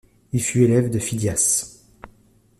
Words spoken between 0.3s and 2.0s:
Il fut élève de Phidias.